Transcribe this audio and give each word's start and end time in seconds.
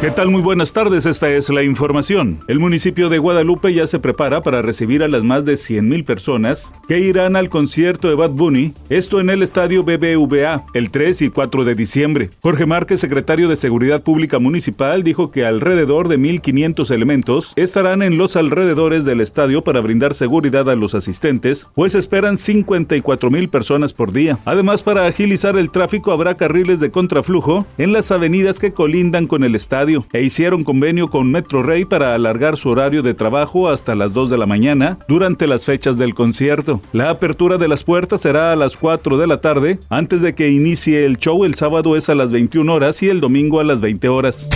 ¿Qué 0.00 0.12
tal? 0.12 0.30
Muy 0.30 0.42
buenas 0.42 0.72
tardes, 0.72 1.06
esta 1.06 1.28
es 1.28 1.50
la 1.50 1.64
información. 1.64 2.38
El 2.46 2.60
municipio 2.60 3.08
de 3.08 3.18
Guadalupe 3.18 3.74
ya 3.74 3.84
se 3.88 3.98
prepara 3.98 4.42
para 4.42 4.62
recibir 4.62 5.02
a 5.02 5.08
las 5.08 5.24
más 5.24 5.44
de 5.44 5.54
100.000 5.54 6.04
personas 6.04 6.72
que 6.86 7.00
irán 7.00 7.34
al 7.34 7.48
concierto 7.48 8.08
de 8.08 8.14
Bad 8.14 8.30
Bunny, 8.30 8.74
esto 8.90 9.18
en 9.18 9.28
el 9.28 9.42
estadio 9.42 9.82
BBVA, 9.82 10.66
el 10.72 10.92
3 10.92 11.22
y 11.22 11.30
4 11.30 11.64
de 11.64 11.74
diciembre. 11.74 12.30
Jorge 12.42 12.64
Márquez, 12.64 13.00
secretario 13.00 13.48
de 13.48 13.56
Seguridad 13.56 14.04
Pública 14.04 14.38
Municipal, 14.38 15.02
dijo 15.02 15.32
que 15.32 15.44
alrededor 15.44 16.06
de 16.06 16.16
1.500 16.16 16.92
elementos 16.92 17.52
estarán 17.56 18.00
en 18.02 18.18
los 18.18 18.36
alrededores 18.36 19.04
del 19.04 19.20
estadio 19.20 19.62
para 19.62 19.80
brindar 19.80 20.14
seguridad 20.14 20.70
a 20.70 20.76
los 20.76 20.94
asistentes, 20.94 21.66
pues 21.74 21.96
esperan 21.96 22.36
54.000 22.36 23.50
personas 23.50 23.92
por 23.92 24.12
día. 24.12 24.38
Además, 24.44 24.84
para 24.84 25.06
agilizar 25.06 25.58
el 25.58 25.72
tráfico 25.72 26.12
habrá 26.12 26.36
carriles 26.36 26.78
de 26.78 26.92
contraflujo 26.92 27.66
en 27.78 27.92
las 27.92 28.12
avenidas 28.12 28.60
que 28.60 28.72
colindan 28.72 29.26
con 29.26 29.42
el 29.42 29.56
estadio 29.56 29.87
e 30.12 30.22
hicieron 30.22 30.64
convenio 30.64 31.08
con 31.08 31.30
Metro 31.30 31.62
Rey 31.62 31.84
para 31.84 32.14
alargar 32.14 32.56
su 32.56 32.68
horario 32.68 33.02
de 33.02 33.14
trabajo 33.14 33.68
hasta 33.68 33.94
las 33.94 34.12
2 34.12 34.30
de 34.30 34.38
la 34.38 34.46
mañana 34.46 34.98
durante 35.08 35.46
las 35.46 35.64
fechas 35.64 35.96
del 35.96 36.14
concierto. 36.14 36.80
La 36.92 37.10
apertura 37.10 37.56
de 37.56 37.68
las 37.68 37.84
puertas 37.84 38.20
será 38.20 38.52
a 38.52 38.56
las 38.56 38.76
4 38.76 39.16
de 39.16 39.26
la 39.26 39.40
tarde. 39.40 39.78
Antes 39.88 40.20
de 40.20 40.34
que 40.34 40.50
inicie 40.50 41.06
el 41.06 41.18
show, 41.18 41.44
el 41.44 41.54
sábado 41.54 41.96
es 41.96 42.08
a 42.08 42.14
las 42.14 42.30
21 42.32 42.72
horas 42.72 43.02
y 43.02 43.08
el 43.08 43.20
domingo 43.20 43.60
a 43.60 43.64
las 43.64 43.80
20 43.80 44.08
horas. 44.08 44.48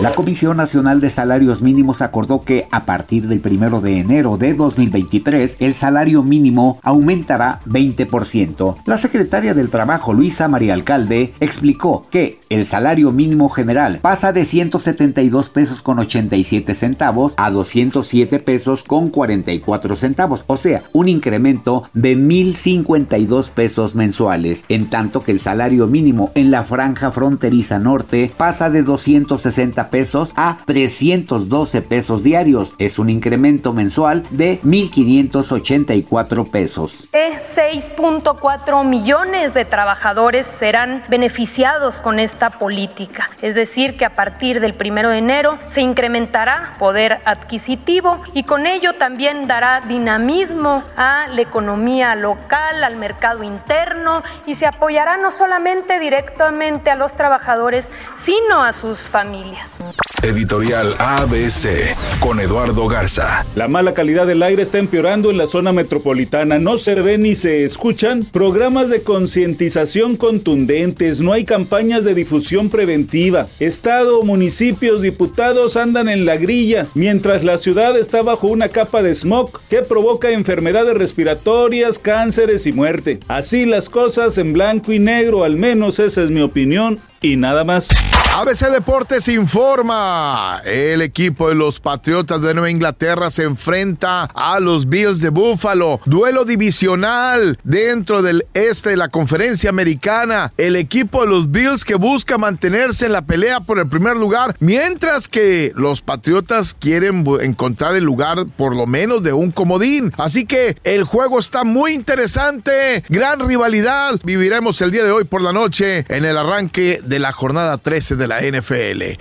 La 0.00 0.12
Comisión 0.12 0.56
Nacional 0.56 0.98
de 0.98 1.10
Salarios 1.10 1.60
Mínimos 1.60 2.00
acordó 2.00 2.42
que 2.42 2.66
a 2.70 2.86
partir 2.86 3.28
del 3.28 3.42
1 3.44 3.82
de 3.82 3.98
enero 3.98 4.38
de 4.38 4.54
2023 4.54 5.56
el 5.60 5.74
salario 5.74 6.22
mínimo 6.22 6.80
aumentará 6.82 7.60
20%. 7.66 8.76
La 8.86 8.96
secretaria 8.96 9.52
del 9.52 9.68
Trabajo, 9.68 10.14
Luisa 10.14 10.48
María 10.48 10.72
Alcalde, 10.72 11.34
explicó 11.40 12.06
que 12.10 12.38
el 12.48 12.64
salario 12.64 13.10
mínimo 13.10 13.50
general 13.50 13.98
pasa 14.00 14.32
de 14.32 14.46
172 14.46 15.50
pesos 15.50 15.82
con 15.82 15.98
87 15.98 16.72
centavos 16.74 17.34
a 17.36 17.50
207 17.50 18.38
pesos 18.38 18.82
con 18.82 19.10
44 19.10 19.96
centavos, 19.96 20.44
o 20.46 20.56
sea, 20.56 20.82
un 20.94 21.10
incremento 21.10 21.84
de 21.92 22.16
1.052 22.16 23.50
pesos 23.50 23.94
mensuales, 23.94 24.64
en 24.70 24.88
tanto 24.88 25.22
que 25.22 25.32
el 25.32 25.40
salario 25.40 25.86
mínimo 25.86 26.30
en 26.34 26.50
la 26.50 26.64
franja 26.64 27.12
fronteriza 27.12 27.78
norte 27.78 28.32
pasa 28.38 28.70
de 28.70 28.82
260 28.82 29.89
pesos 29.90 30.32
a 30.36 30.58
312 30.64 31.82
pesos 31.82 32.22
diarios. 32.22 32.74
Es 32.78 32.98
un 32.98 33.10
incremento 33.10 33.72
mensual 33.72 34.24
de 34.30 34.60
1.584 34.62 36.50
pesos. 36.50 37.08
6.4 37.40 38.84
millones 38.84 39.54
de 39.54 39.64
trabajadores 39.64 40.46
serán 40.46 41.02
beneficiados 41.08 42.00
con 42.00 42.18
esta 42.18 42.50
política. 42.50 43.30
Es 43.40 43.54
decir, 43.54 43.96
que 43.96 44.04
a 44.04 44.14
partir 44.14 44.60
del 44.60 44.74
primero 44.74 45.08
de 45.08 45.18
enero 45.18 45.58
se 45.66 45.80
incrementará 45.80 46.72
poder 46.78 47.20
adquisitivo 47.24 48.18
y 48.34 48.42
con 48.42 48.66
ello 48.66 48.94
también 48.94 49.46
dará 49.46 49.80
dinamismo 49.80 50.84
a 50.96 51.28
la 51.28 51.40
economía 51.40 52.14
local, 52.14 52.84
al 52.84 52.96
mercado 52.96 53.42
interno 53.42 54.22
y 54.46 54.54
se 54.54 54.66
apoyará 54.66 55.16
no 55.16 55.30
solamente 55.30 55.98
directamente 55.98 56.90
a 56.90 56.94
los 56.94 57.14
trabajadores, 57.14 57.88
sino 58.14 58.62
a 58.62 58.72
sus 58.72 59.08
familias. 59.08 59.79
Editorial 60.22 60.94
ABC 60.98 61.96
con 62.20 62.40
Eduardo 62.40 62.86
Garza. 62.86 63.46
La 63.54 63.68
mala 63.68 63.94
calidad 63.94 64.26
del 64.26 64.42
aire 64.42 64.62
está 64.62 64.76
empeorando 64.76 65.30
en 65.30 65.38
la 65.38 65.46
zona 65.46 65.72
metropolitana. 65.72 66.58
No 66.58 66.76
se 66.76 66.94
ven 66.94 67.22
ni 67.22 67.34
se 67.34 67.64
escuchan 67.64 68.24
programas 68.24 68.90
de 68.90 69.02
concientización 69.02 70.18
contundentes. 70.18 71.22
No 71.22 71.32
hay 71.32 71.44
campañas 71.44 72.04
de 72.04 72.14
difusión 72.14 72.68
preventiva. 72.68 73.46
Estado, 73.60 74.22
municipios, 74.22 75.00
diputados 75.00 75.78
andan 75.78 76.10
en 76.10 76.26
la 76.26 76.36
grilla, 76.36 76.86
mientras 76.94 77.42
la 77.42 77.56
ciudad 77.56 77.96
está 77.96 78.20
bajo 78.20 78.48
una 78.48 78.68
capa 78.68 79.02
de 79.02 79.14
smog 79.14 79.62
que 79.70 79.80
provoca 79.80 80.30
enfermedades 80.30 80.98
respiratorias, 80.98 81.98
cánceres 81.98 82.66
y 82.66 82.72
muerte. 82.72 83.20
Así 83.28 83.64
las 83.64 83.88
cosas 83.88 84.36
en 84.36 84.52
blanco 84.52 84.92
y 84.92 84.98
negro, 84.98 85.44
al 85.44 85.56
menos 85.56 85.98
esa 85.98 86.22
es 86.22 86.30
mi 86.30 86.42
opinión 86.42 87.00
y 87.20 87.36
nada 87.36 87.64
más. 87.64 87.88
ABC 88.32 88.70
Deportes 88.70 89.26
informa. 89.26 90.62
El 90.64 91.02
equipo 91.02 91.48
de 91.48 91.56
los 91.56 91.80
Patriotas 91.80 92.40
de 92.40 92.54
Nueva 92.54 92.70
Inglaterra 92.70 93.30
se 93.32 93.42
enfrenta 93.42 94.22
a 94.32 94.60
los 94.60 94.88
Bills 94.88 95.20
de 95.20 95.30
Buffalo. 95.30 96.00
Duelo 96.04 96.44
divisional 96.44 97.58
dentro 97.64 98.22
del 98.22 98.46
este 98.54 98.90
de 98.90 98.96
la 98.96 99.08
conferencia 99.08 99.68
americana. 99.68 100.52
El 100.56 100.76
equipo 100.76 101.22
de 101.22 101.26
los 101.26 101.50
Bills 101.50 101.84
que 101.84 101.96
busca 101.96 102.38
mantenerse 102.38 103.06
en 103.06 103.12
la 103.12 103.22
pelea 103.22 103.60
por 103.60 103.80
el 103.80 103.88
primer 103.88 104.16
lugar, 104.16 104.54
mientras 104.60 105.26
que 105.26 105.72
los 105.74 106.00
Patriotas 106.00 106.72
quieren 106.72 107.24
encontrar 107.40 107.96
el 107.96 108.04
lugar 108.04 108.46
por 108.56 108.76
lo 108.76 108.86
menos 108.86 109.24
de 109.24 109.32
un 109.32 109.50
comodín. 109.50 110.12
Así 110.16 110.46
que 110.46 110.76
el 110.84 111.02
juego 111.02 111.40
está 111.40 111.64
muy 111.64 111.94
interesante. 111.94 113.02
Gran 113.08 113.40
rivalidad. 113.40 114.20
Viviremos 114.22 114.80
el 114.82 114.92
día 114.92 115.02
de 115.02 115.10
hoy 115.10 115.24
por 115.24 115.42
la 115.42 115.52
noche 115.52 116.04
en 116.08 116.24
el 116.24 116.38
arranque 116.38 117.00
de 117.10 117.18
la 117.18 117.32
jornada 117.32 117.76
13 117.76 118.14
de 118.14 118.28
la 118.28 118.40
NFL. 118.40 119.18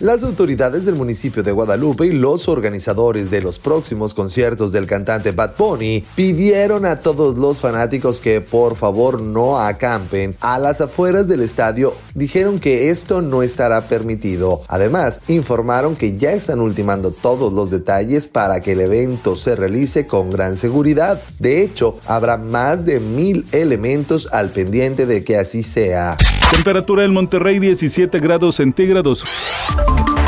Las 0.00 0.22
autoridades 0.22 0.84
del 0.84 0.94
municipio 0.94 1.42
de 1.42 1.52
Guadalupe 1.52 2.06
y 2.06 2.12
los 2.12 2.48
organizadores 2.48 3.30
de 3.30 3.40
los 3.40 3.58
próximos 3.58 4.12
conciertos 4.12 4.72
del 4.72 4.86
cantante 4.86 5.32
Bad 5.32 5.52
Bunny 5.58 6.04
pidieron 6.14 6.84
a 6.84 6.96
todos 6.96 7.38
los 7.38 7.60
fanáticos 7.60 8.20
que 8.20 8.42
por 8.42 8.76
favor 8.76 9.22
no 9.22 9.58
acampen 9.58 10.36
a 10.40 10.58
las 10.58 10.82
afueras 10.82 11.28
del 11.28 11.40
estadio. 11.40 11.94
Dijeron 12.14 12.58
que 12.58 12.90
esto 12.90 13.22
no 13.22 13.42
estará 13.42 13.88
permitido. 13.88 14.62
Además, 14.68 15.22
informaron 15.28 15.96
que 15.96 16.18
ya 16.18 16.32
están 16.32 16.60
ultimando 16.60 17.10
todos 17.10 17.52
los 17.54 17.70
detalles 17.70 18.28
para 18.28 18.60
que 18.60 18.72
el 18.72 18.80
evento 18.80 19.34
se 19.34 19.56
realice 19.56 20.06
con 20.06 20.30
gran 20.30 20.58
seguridad. 20.58 21.22
De 21.38 21.62
hecho, 21.62 21.98
habrá 22.06 22.36
más 22.36 22.84
de 22.84 23.00
mil 23.00 23.46
elementos 23.52 24.28
al 24.30 24.50
pendiente 24.50 25.06
de 25.06 25.24
que 25.24 25.38
así 25.38 25.62
sea. 25.62 26.16
Temperatura 26.50 27.04
en 27.04 27.12
Monterrey 27.12 27.58
17 27.58 28.18
grados 28.18 28.56
centígrados. 28.56 29.24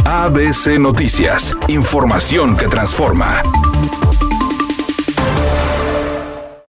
ABC 0.04 0.78
Noticias, 0.78 1.54
información 1.68 2.56
que 2.56 2.68
transforma. 2.68 3.42